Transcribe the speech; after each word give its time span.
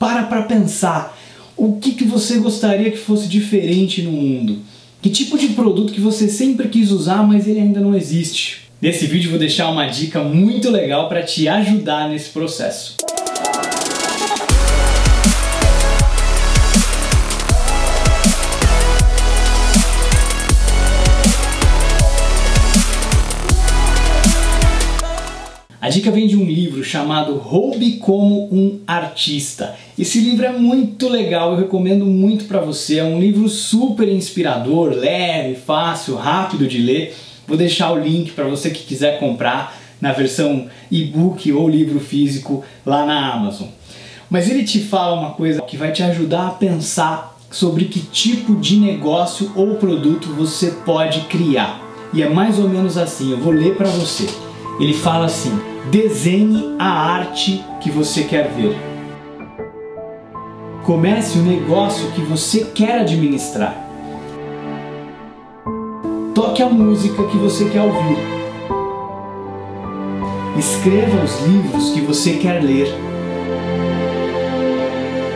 Para 0.00 0.22
para 0.22 0.40
pensar. 0.44 1.14
O 1.54 1.74
que, 1.74 1.92
que 1.92 2.04
você 2.04 2.38
gostaria 2.38 2.90
que 2.90 2.96
fosse 2.96 3.28
diferente 3.28 4.00
no 4.00 4.12
mundo? 4.12 4.60
Que 5.02 5.10
tipo 5.10 5.36
de 5.36 5.48
produto 5.48 5.92
que 5.92 6.00
você 6.00 6.26
sempre 6.26 6.68
quis 6.68 6.90
usar, 6.90 7.22
mas 7.22 7.46
ele 7.46 7.60
ainda 7.60 7.80
não 7.80 7.94
existe? 7.94 8.62
Nesse 8.80 9.04
vídeo 9.06 9.28
vou 9.28 9.38
deixar 9.38 9.68
uma 9.68 9.84
dica 9.84 10.24
muito 10.24 10.70
legal 10.70 11.06
para 11.06 11.22
te 11.22 11.46
ajudar 11.48 12.08
nesse 12.08 12.30
processo. 12.30 12.96
A 25.82 25.88
dica 25.88 26.10
vem 26.10 26.26
de 26.26 26.36
um 26.36 26.44
livro 26.44 26.84
chamado 26.84 27.38
Roube 27.38 27.92
como 27.92 28.54
um 28.54 28.80
Artista. 28.86 29.76
Esse 29.98 30.20
livro 30.20 30.44
é 30.44 30.52
muito 30.52 31.08
legal, 31.08 31.52
eu 31.52 31.58
recomendo 31.58 32.04
muito 32.04 32.44
para 32.44 32.60
você. 32.60 32.98
É 32.98 33.04
um 33.04 33.18
livro 33.18 33.48
super 33.48 34.06
inspirador, 34.06 34.90
leve, 34.90 35.54
fácil, 35.54 36.16
rápido 36.16 36.68
de 36.68 36.76
ler. 36.76 37.16
Vou 37.48 37.56
deixar 37.56 37.92
o 37.92 37.98
link 37.98 38.32
para 38.32 38.44
você 38.44 38.68
que 38.68 38.84
quiser 38.84 39.18
comprar 39.18 39.74
na 39.98 40.12
versão 40.12 40.66
e-book 40.90 41.50
ou 41.50 41.66
livro 41.66 41.98
físico 41.98 42.62
lá 42.84 43.06
na 43.06 43.32
Amazon. 43.32 43.68
Mas 44.28 44.50
ele 44.50 44.64
te 44.64 44.80
fala 44.80 45.18
uma 45.18 45.30
coisa 45.30 45.62
que 45.62 45.78
vai 45.78 45.92
te 45.92 46.02
ajudar 46.02 46.46
a 46.48 46.52
pensar 46.52 47.38
sobre 47.50 47.86
que 47.86 48.00
tipo 48.00 48.54
de 48.54 48.76
negócio 48.76 49.50
ou 49.56 49.76
produto 49.76 50.28
você 50.28 50.72
pode 50.84 51.20
criar. 51.22 51.80
E 52.12 52.22
é 52.22 52.28
mais 52.28 52.58
ou 52.58 52.68
menos 52.68 52.98
assim, 52.98 53.30
eu 53.30 53.38
vou 53.38 53.50
ler 53.50 53.76
para 53.76 53.88
você. 53.88 54.49
Ele 54.80 54.94
fala 54.94 55.26
assim: 55.26 55.52
desenhe 55.90 56.74
a 56.78 56.88
arte 56.88 57.62
que 57.80 57.90
você 57.90 58.24
quer 58.24 58.48
ver. 58.48 58.76
Comece 60.84 61.38
o 61.38 61.42
negócio 61.42 62.10
que 62.12 62.22
você 62.22 62.64
quer 62.74 63.00
administrar. 63.00 63.76
Toque 66.34 66.62
a 66.62 66.70
música 66.70 67.22
que 67.24 67.36
você 67.36 67.68
quer 67.68 67.82
ouvir. 67.82 68.16
Escreva 70.58 71.22
os 71.22 71.46
livros 71.46 71.90
que 71.90 72.00
você 72.00 72.32
quer 72.38 72.62
ler. 72.62 72.88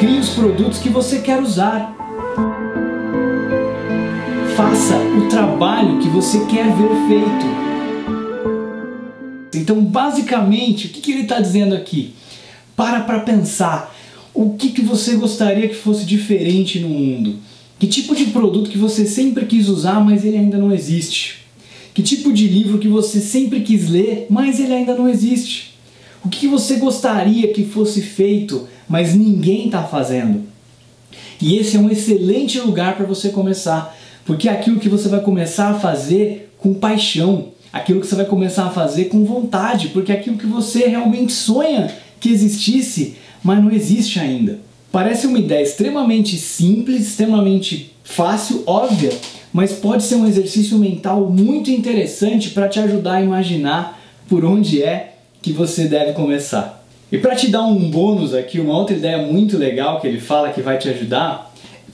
Crie 0.00 0.18
os 0.18 0.30
produtos 0.30 0.78
que 0.78 0.88
você 0.88 1.18
quer 1.18 1.40
usar. 1.42 1.94
Faça 4.56 4.96
o 4.96 5.28
trabalho 5.28 5.98
que 5.98 6.08
você 6.08 6.38
quer 6.46 6.64
ver 6.64 6.90
feito. 7.08 7.65
Então, 9.56 9.80
basicamente, 9.82 10.86
o 10.86 10.90
que, 10.90 11.00
que 11.00 11.12
ele 11.12 11.22
está 11.22 11.40
dizendo 11.40 11.74
aqui? 11.74 12.14
Para 12.74 13.00
para 13.00 13.20
pensar. 13.20 13.94
O 14.32 14.50
que, 14.50 14.70
que 14.70 14.82
você 14.82 15.16
gostaria 15.16 15.68
que 15.68 15.74
fosse 15.74 16.04
diferente 16.04 16.78
no 16.78 16.88
mundo? 16.88 17.36
Que 17.78 17.86
tipo 17.86 18.14
de 18.14 18.26
produto 18.26 18.70
que 18.70 18.78
você 18.78 19.06
sempre 19.06 19.46
quis 19.46 19.68
usar, 19.68 20.00
mas 20.04 20.24
ele 20.24 20.36
ainda 20.36 20.58
não 20.58 20.72
existe? 20.72 21.46
Que 21.94 22.02
tipo 22.02 22.32
de 22.32 22.46
livro 22.46 22.78
que 22.78 22.88
você 22.88 23.20
sempre 23.20 23.60
quis 23.60 23.88
ler, 23.88 24.26
mas 24.28 24.60
ele 24.60 24.74
ainda 24.74 24.94
não 24.94 25.08
existe? 25.08 25.74
O 26.24 26.28
que 26.28 26.46
você 26.46 26.76
gostaria 26.76 27.52
que 27.52 27.64
fosse 27.64 28.02
feito, 28.02 28.68
mas 28.88 29.14
ninguém 29.14 29.66
está 29.66 29.82
fazendo? 29.82 30.42
E 31.40 31.56
esse 31.56 31.76
é 31.76 31.80
um 31.80 31.90
excelente 31.90 32.58
lugar 32.58 32.96
para 32.96 33.06
você 33.06 33.28
começar, 33.28 33.96
porque 34.24 34.48
é 34.48 34.52
aquilo 34.52 34.80
que 34.80 34.88
você 34.88 35.08
vai 35.08 35.20
começar 35.20 35.70
a 35.70 35.78
fazer 35.78 36.50
com 36.58 36.74
paixão, 36.74 37.52
aquilo 37.76 38.00
que 38.00 38.06
você 38.06 38.14
vai 38.14 38.24
começar 38.24 38.66
a 38.66 38.70
fazer 38.70 39.06
com 39.06 39.24
vontade, 39.24 39.88
porque 39.88 40.12
é 40.12 40.16
aquilo 40.16 40.38
que 40.38 40.46
você 40.46 40.86
realmente 40.86 41.32
sonha 41.32 41.90
que 42.18 42.30
existisse, 42.30 43.16
mas 43.42 43.62
não 43.62 43.70
existe 43.70 44.18
ainda. 44.18 44.58
Parece 44.90 45.26
uma 45.26 45.38
ideia 45.38 45.62
extremamente 45.62 46.36
simples, 46.38 47.06
extremamente 47.06 47.92
fácil, 48.02 48.62
óbvia, 48.66 49.12
mas 49.52 49.72
pode 49.72 50.02
ser 50.02 50.16
um 50.16 50.26
exercício 50.26 50.78
mental 50.78 51.28
muito 51.30 51.70
interessante 51.70 52.50
para 52.50 52.68
te 52.68 52.80
ajudar 52.80 53.16
a 53.16 53.22
imaginar 53.22 54.00
por 54.28 54.44
onde 54.44 54.82
é 54.82 55.14
que 55.42 55.52
você 55.52 55.86
deve 55.86 56.12
começar. 56.12 56.84
E 57.10 57.18
para 57.18 57.36
te 57.36 57.48
dar 57.48 57.64
um 57.64 57.90
bônus 57.90 58.34
aqui, 58.34 58.58
uma 58.58 58.76
outra 58.76 58.96
ideia 58.96 59.18
muito 59.18 59.56
legal 59.56 60.00
que 60.00 60.06
ele 60.06 60.20
fala 60.20 60.50
que 60.50 60.60
vai 60.60 60.76
te 60.78 60.88
ajudar 60.88 61.45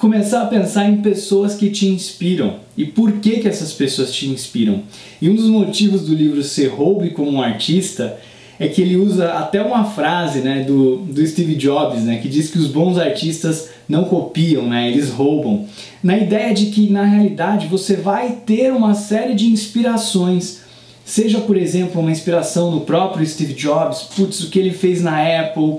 começar 0.03 0.43
a 0.43 0.47
pensar 0.47 0.91
em 0.91 0.97
pessoas 0.97 1.55
que 1.55 1.71
te 1.71 1.87
inspiram 1.87 2.57
e 2.77 2.85
por 2.85 3.13
que, 3.21 3.39
que 3.39 3.47
essas 3.47 3.73
pessoas 3.73 4.13
te 4.13 4.29
inspiram. 4.29 4.83
E 5.21 5.31
um 5.31 5.35
dos 5.37 5.47
motivos 5.47 6.03
do 6.03 6.13
livro 6.13 6.43
Ser 6.43 6.71
Roube 6.71 7.11
como 7.11 7.31
um 7.31 7.41
Artista 7.41 8.19
é 8.59 8.67
que 8.67 8.83
ele 8.83 8.97
usa 8.97 9.35
até 9.35 9.63
uma 9.63 9.85
frase 9.85 10.41
né, 10.41 10.65
do, 10.65 10.97
do 10.97 11.25
Steve 11.25 11.55
Jobs, 11.55 12.03
né, 12.03 12.19
que 12.19 12.29
diz 12.29 12.51
que 12.51 12.59
os 12.59 12.67
bons 12.67 12.99
artistas 12.99 13.69
não 13.89 14.03
copiam, 14.03 14.69
né, 14.69 14.91
eles 14.91 15.09
roubam. 15.09 15.67
Na 16.03 16.19
ideia 16.19 16.53
de 16.53 16.67
que, 16.67 16.91
na 16.91 17.05
realidade, 17.05 17.69
você 17.69 17.95
vai 17.95 18.39
ter 18.45 18.73
uma 18.73 18.95
série 18.95 19.35
de 19.35 19.47
inspirações, 19.47 20.63
seja, 21.05 21.39
por 21.39 21.57
exemplo, 21.57 22.01
uma 22.01 22.11
inspiração 22.11 22.73
no 22.73 22.81
próprio 22.81 23.25
Steve 23.25 23.55
Jobs, 23.55 24.03
putz, 24.17 24.41
o 24.41 24.51
que 24.51 24.59
ele 24.59 24.73
fez 24.73 25.01
na 25.01 25.17
Apple, 25.43 25.79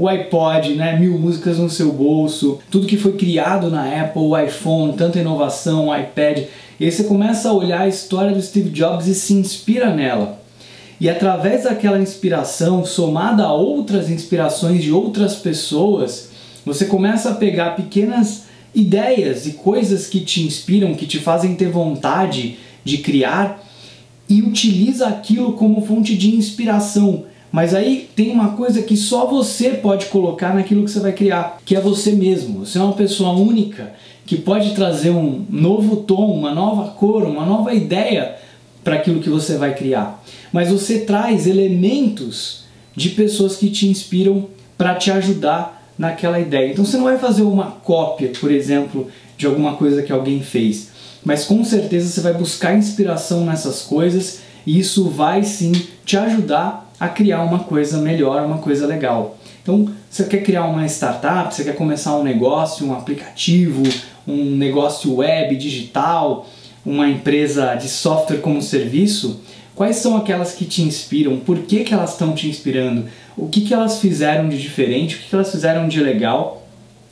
o 0.00 0.08
iPod, 0.08 0.76
né, 0.76 0.98
mil 0.98 1.18
músicas 1.18 1.58
no 1.58 1.68
seu 1.68 1.92
bolso, 1.92 2.58
tudo 2.70 2.86
que 2.86 2.96
foi 2.96 3.12
criado 3.18 3.68
na 3.68 4.00
Apple, 4.00 4.22
o 4.22 4.38
iPhone, 4.38 4.94
tanta 4.94 5.18
inovação, 5.18 5.88
o 5.88 5.94
iPad. 5.94 6.44
E 6.80 6.86
aí 6.86 6.90
você 6.90 7.04
começa 7.04 7.50
a 7.50 7.52
olhar 7.52 7.82
a 7.82 7.88
história 7.88 8.32
do 8.32 8.40
Steve 8.40 8.70
Jobs 8.70 9.06
e 9.06 9.14
se 9.14 9.34
inspira 9.34 9.94
nela. 9.94 10.40
E 10.98 11.06
através 11.06 11.64
daquela 11.64 11.98
inspiração, 11.98 12.82
somada 12.82 13.44
a 13.44 13.52
outras 13.52 14.08
inspirações 14.08 14.82
de 14.82 14.90
outras 14.90 15.34
pessoas, 15.34 16.30
você 16.64 16.86
começa 16.86 17.32
a 17.32 17.34
pegar 17.34 17.76
pequenas 17.76 18.44
ideias 18.74 19.46
e 19.46 19.52
coisas 19.52 20.06
que 20.06 20.20
te 20.20 20.42
inspiram, 20.42 20.94
que 20.94 21.04
te 21.04 21.18
fazem 21.18 21.54
ter 21.54 21.68
vontade 21.68 22.56
de 22.82 22.96
criar 22.96 23.62
e 24.26 24.40
utiliza 24.40 25.08
aquilo 25.08 25.52
como 25.52 25.84
fonte 25.84 26.16
de 26.16 26.34
inspiração 26.34 27.24
mas 27.52 27.74
aí 27.74 28.08
tem 28.14 28.30
uma 28.30 28.50
coisa 28.50 28.82
que 28.82 28.96
só 28.96 29.26
você 29.26 29.70
pode 29.70 30.06
colocar 30.06 30.54
naquilo 30.54 30.84
que 30.84 30.90
você 30.90 31.00
vai 31.00 31.12
criar, 31.12 31.58
que 31.64 31.74
é 31.74 31.80
você 31.80 32.12
mesmo. 32.12 32.64
Você 32.64 32.78
é 32.78 32.82
uma 32.82 32.92
pessoa 32.92 33.32
única 33.32 33.92
que 34.24 34.36
pode 34.36 34.74
trazer 34.74 35.10
um 35.10 35.44
novo 35.50 35.96
tom, 35.96 36.32
uma 36.32 36.54
nova 36.54 36.92
cor, 36.92 37.24
uma 37.24 37.44
nova 37.44 37.74
ideia 37.74 38.36
para 38.84 38.96
aquilo 38.96 39.20
que 39.20 39.28
você 39.28 39.56
vai 39.56 39.74
criar. 39.74 40.22
Mas 40.52 40.70
você 40.70 41.00
traz 41.00 41.46
elementos 41.46 42.64
de 42.94 43.10
pessoas 43.10 43.56
que 43.56 43.68
te 43.68 43.88
inspiram 43.88 44.46
para 44.78 44.94
te 44.94 45.10
ajudar 45.10 45.92
naquela 45.98 46.38
ideia. 46.38 46.70
Então 46.70 46.84
você 46.84 46.96
não 46.96 47.04
vai 47.04 47.18
fazer 47.18 47.42
uma 47.42 47.66
cópia, 47.66 48.32
por 48.40 48.50
exemplo, 48.50 49.08
de 49.36 49.46
alguma 49.46 49.74
coisa 49.74 50.02
que 50.02 50.12
alguém 50.12 50.40
fez, 50.42 50.90
mas 51.24 51.44
com 51.44 51.64
certeza 51.64 52.08
você 52.08 52.20
vai 52.20 52.32
buscar 52.32 52.76
inspiração 52.76 53.44
nessas 53.44 53.82
coisas 53.82 54.40
e 54.66 54.78
isso 54.78 55.08
vai 55.08 55.42
sim 55.42 55.72
te 56.04 56.16
ajudar 56.16 56.89
a 57.00 57.08
criar 57.08 57.42
uma 57.42 57.60
coisa 57.60 57.96
melhor, 57.96 58.44
uma 58.44 58.58
coisa 58.58 58.86
legal. 58.86 59.38
Então, 59.62 59.88
você 60.10 60.24
quer 60.24 60.42
criar 60.42 60.66
uma 60.66 60.84
startup, 60.84 61.54
você 61.54 61.64
quer 61.64 61.74
começar 61.74 62.14
um 62.18 62.22
negócio, 62.22 62.86
um 62.86 62.92
aplicativo, 62.92 63.82
um 64.28 64.56
negócio 64.56 65.16
web, 65.16 65.56
digital, 65.56 66.46
uma 66.84 67.08
empresa 67.08 67.74
de 67.74 67.88
software 67.88 68.38
como 68.38 68.60
serviço, 68.60 69.40
quais 69.74 69.96
são 69.96 70.14
aquelas 70.14 70.52
que 70.52 70.66
te 70.66 70.82
inspiram? 70.82 71.38
Por 71.38 71.60
que, 71.60 71.84
que 71.84 71.94
elas 71.94 72.12
estão 72.12 72.34
te 72.34 72.48
inspirando? 72.48 73.06
O 73.36 73.48
que, 73.48 73.62
que 73.62 73.72
elas 73.72 73.98
fizeram 73.98 74.48
de 74.48 74.60
diferente? 74.60 75.16
O 75.16 75.18
que, 75.20 75.28
que 75.28 75.34
elas 75.34 75.50
fizeram 75.50 75.88
de 75.88 76.00
legal? 76.00 76.66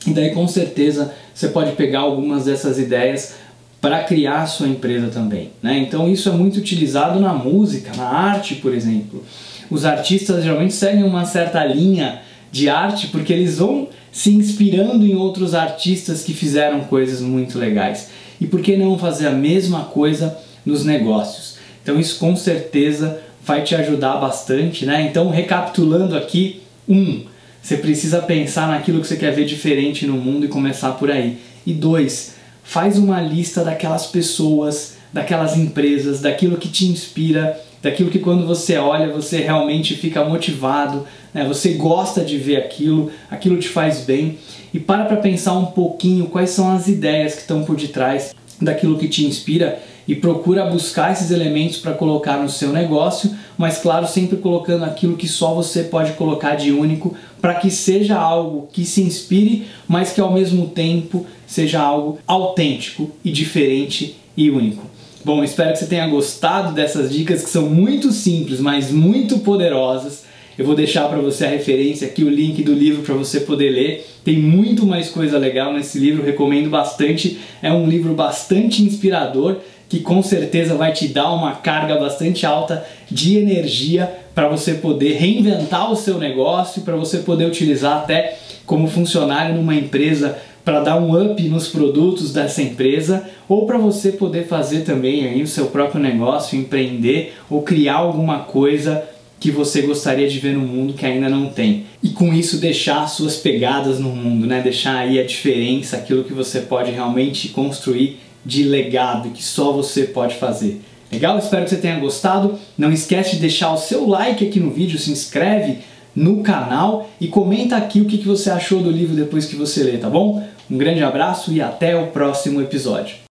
E 0.05 0.11
daí, 0.11 0.31
com 0.31 0.47
certeza, 0.47 1.13
você 1.33 1.47
pode 1.47 1.71
pegar 1.71 2.01
algumas 2.01 2.45
dessas 2.45 2.77
ideias 2.77 3.35
para 3.81 4.03
criar 4.03 4.43
a 4.43 4.47
sua 4.47 4.67
empresa 4.67 5.07
também. 5.07 5.51
Né? 5.63 5.79
Então, 5.79 6.07
isso 6.07 6.29
é 6.29 6.31
muito 6.31 6.57
utilizado 6.57 7.19
na 7.19 7.33
música, 7.33 7.91
na 7.95 8.07
arte, 8.07 8.55
por 8.55 8.73
exemplo 8.73 9.23
os 9.69 9.85
artistas 9.85 10.43
geralmente 10.43 10.73
seguem 10.73 11.03
uma 11.03 11.25
certa 11.25 11.63
linha 11.63 12.21
de 12.51 12.69
arte 12.69 13.07
porque 13.07 13.31
eles 13.31 13.57
vão 13.59 13.87
se 14.11 14.31
inspirando 14.31 15.05
em 15.05 15.15
outros 15.15 15.53
artistas 15.53 16.23
que 16.23 16.33
fizeram 16.33 16.81
coisas 16.81 17.21
muito 17.21 17.59
legais. 17.59 18.09
E 18.41 18.47
por 18.47 18.61
que 18.61 18.75
não 18.75 18.97
fazer 18.97 19.27
a 19.27 19.31
mesma 19.31 19.85
coisa 19.85 20.37
nos 20.65 20.83
negócios? 20.83 21.57
Então 21.83 21.99
isso 21.99 22.17
com 22.17 22.35
certeza 22.35 23.19
vai 23.45 23.63
te 23.63 23.75
ajudar 23.75 24.17
bastante, 24.17 24.85
né? 24.85 25.01
Então 25.03 25.29
recapitulando 25.29 26.15
aqui, 26.15 26.61
um, 26.87 27.23
você 27.61 27.77
precisa 27.77 28.21
pensar 28.21 28.67
naquilo 28.67 29.01
que 29.01 29.07
você 29.07 29.15
quer 29.15 29.33
ver 29.33 29.45
diferente 29.45 30.05
no 30.05 30.13
mundo 30.13 30.45
e 30.45 30.49
começar 30.49 30.91
por 30.93 31.11
aí. 31.11 31.37
E 31.65 31.73
dois, 31.73 32.35
faz 32.63 32.97
uma 32.97 33.21
lista 33.21 33.63
daquelas 33.63 34.07
pessoas, 34.07 34.97
daquelas 35.11 35.57
empresas, 35.57 36.21
daquilo 36.21 36.57
que 36.57 36.69
te 36.69 36.85
inspira 36.85 37.59
daquilo 37.81 38.09
que 38.09 38.19
quando 38.19 38.45
você 38.45 38.77
olha 38.77 39.11
você 39.11 39.37
realmente 39.37 39.95
fica 39.95 40.23
motivado, 40.23 41.05
né? 41.33 41.45
você 41.45 41.73
gosta 41.73 42.23
de 42.23 42.37
ver 42.37 42.57
aquilo, 42.57 43.11
aquilo 43.29 43.57
te 43.57 43.69
faz 43.69 44.01
bem 44.01 44.37
e 44.73 44.79
para 44.79 45.05
para 45.05 45.17
pensar 45.17 45.53
um 45.53 45.67
pouquinho 45.67 46.27
quais 46.27 46.49
são 46.49 46.71
as 46.71 46.87
ideias 46.87 47.35
que 47.35 47.41
estão 47.41 47.63
por 47.63 47.75
detrás 47.75 48.35
daquilo 48.61 48.97
que 48.97 49.07
te 49.07 49.25
inspira 49.25 49.79
e 50.09 50.15
procura 50.15 50.65
buscar 50.65 51.13
esses 51.13 51.29
elementos 51.29 51.77
para 51.77 51.93
colocar 51.93 52.37
no 52.37 52.49
seu 52.49 52.73
negócio, 52.73 53.31
mas 53.55 53.77
claro, 53.77 54.07
sempre 54.07 54.37
colocando 54.37 54.83
aquilo 54.83 55.15
que 55.15 55.27
só 55.27 55.53
você 55.53 55.83
pode 55.83 56.13
colocar 56.13 56.55
de 56.55 56.71
único 56.71 57.15
para 57.39 57.53
que 57.53 57.69
seja 57.69 58.17
algo 58.17 58.67
que 58.73 58.85
se 58.85 59.03
inspire, 59.03 59.67
mas 59.87 60.11
que 60.11 60.19
ao 60.19 60.33
mesmo 60.33 60.65
tempo 60.65 61.27
seja 61.45 61.79
algo 61.79 62.17
autêntico 62.25 63.11
e 63.23 63.31
diferente 63.31 64.15
e 64.35 64.49
único. 64.49 64.83
Bom, 65.23 65.43
espero 65.43 65.73
que 65.73 65.79
você 65.79 65.85
tenha 65.85 66.07
gostado 66.07 66.73
dessas 66.73 67.11
dicas 67.11 67.43
que 67.43 67.49
são 67.49 67.63
muito 67.63 68.09
simples, 68.13 68.61
mas 68.61 68.89
muito 68.89 69.39
poderosas. 69.39 70.23
Eu 70.57 70.65
vou 70.65 70.75
deixar 70.75 71.09
para 71.09 71.19
você 71.19 71.45
a 71.45 71.49
referência 71.49 72.07
aqui, 72.07 72.23
o 72.23 72.29
link 72.29 72.63
do 72.63 72.73
livro 72.73 73.01
para 73.01 73.15
você 73.15 73.41
poder 73.41 73.69
ler. 73.69 74.07
Tem 74.23 74.39
muito 74.39 74.85
mais 74.85 75.09
coisa 75.09 75.37
legal 75.37 75.73
nesse 75.73 75.99
livro, 75.99 76.23
recomendo 76.23 76.69
bastante. 76.69 77.37
É 77.61 77.71
um 77.71 77.85
livro 77.85 78.13
bastante 78.13 78.81
inspirador 78.81 79.57
que 79.89 79.99
com 79.99 80.23
certeza 80.23 80.75
vai 80.75 80.93
te 80.93 81.07
dar 81.07 81.33
uma 81.33 81.55
carga 81.55 81.97
bastante 81.97 82.45
alta 82.45 82.85
de 83.11 83.37
energia 83.37 84.09
para 84.33 84.47
você 84.47 84.75
poder 84.75 85.13
reinventar 85.13 85.91
o 85.91 85.95
seu 85.95 86.17
negócio, 86.17 86.83
para 86.83 86.95
você 86.95 87.17
poder 87.17 87.45
utilizar 87.45 87.97
até 87.97 88.37
como 88.65 88.87
funcionário 88.87 89.55
numa 89.55 89.75
empresa 89.75 90.37
para 90.63 90.81
dar 90.81 90.97
um 90.97 91.19
up 91.19 91.41
nos 91.43 91.67
produtos 91.67 92.33
dessa 92.33 92.61
empresa 92.61 93.27
ou 93.47 93.65
para 93.65 93.77
você 93.77 94.11
poder 94.11 94.47
fazer 94.47 94.81
também 94.81 95.25
aí 95.25 95.41
o 95.41 95.47
seu 95.47 95.67
próprio 95.67 96.01
negócio, 96.01 96.57
empreender 96.57 97.33
ou 97.49 97.61
criar 97.61 97.95
alguma 97.95 98.39
coisa 98.39 99.03
que 99.39 99.51
você 99.51 99.81
gostaria 99.81 100.27
de 100.27 100.37
ver 100.37 100.53
no 100.53 100.59
mundo 100.59 100.93
que 100.93 101.05
ainda 101.05 101.29
não 101.29 101.47
tem. 101.47 101.85
E 102.03 102.09
com 102.09 102.33
isso 102.33 102.57
deixar 102.57 103.07
suas 103.07 103.37
pegadas 103.37 103.99
no 103.99 104.09
mundo, 104.09 104.45
né? 104.45 104.61
Deixar 104.61 104.97
aí 104.97 105.17
a 105.17 105.25
diferença, 105.25 105.95
aquilo 105.95 106.25
que 106.25 106.33
você 106.33 106.59
pode 106.59 106.91
realmente 106.91 107.49
construir 107.49 108.19
de 108.45 108.63
legado 108.63 109.29
que 109.29 109.43
só 109.43 109.71
você 109.71 110.03
pode 110.03 110.35
fazer. 110.35 110.81
Legal? 111.11 111.39
Espero 111.39 111.63
que 111.63 111.71
você 111.71 111.77
tenha 111.77 111.99
gostado. 111.99 112.59
Não 112.77 112.91
esquece 112.91 113.31
de 113.31 113.37
deixar 113.37 113.73
o 113.73 113.77
seu 113.77 114.07
like 114.07 114.45
aqui 114.45 114.59
no 114.59 114.71
vídeo, 114.71 114.99
se 114.99 115.11
inscreve 115.11 115.79
no 116.15 116.41
canal 116.43 117.09
e 117.19 117.27
comenta 117.27 117.77
aqui 117.77 118.01
o 118.01 118.05
que 118.05 118.17
você 118.17 118.49
achou 118.49 118.81
do 118.81 118.91
livro 118.91 119.15
depois 119.15 119.45
que 119.45 119.55
você 119.55 119.83
lê, 119.83 119.97
tá 119.97 120.09
bom? 120.09 120.45
Um 120.69 120.77
grande 120.77 121.03
abraço 121.03 121.51
e 121.51 121.61
até 121.61 121.95
o 121.95 122.07
próximo 122.07 122.61
episódio. 122.61 123.28